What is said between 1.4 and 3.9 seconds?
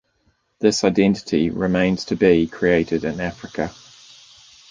remains to be created in Africa.